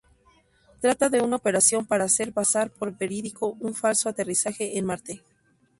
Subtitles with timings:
[0.79, 5.21] Trata de una operación para hacer pasar por verídico un falso aterrizaje en Marte.